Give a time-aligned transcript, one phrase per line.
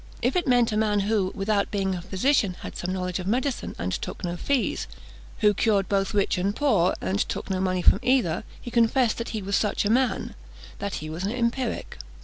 [0.23, 3.75] If it meant a man who, without being a physician, had some knowledge of medicine,
[3.77, 4.87] and took no fees
[5.41, 9.29] who cured both rich and poor, and took no money from either, he confessed that
[9.29, 10.33] he was such a man,
[10.79, 11.99] that he was an empiric.